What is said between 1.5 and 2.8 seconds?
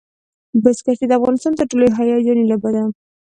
تر ټولو هیجاني لوبه